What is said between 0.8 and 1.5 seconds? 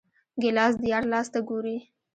د یار لاس ته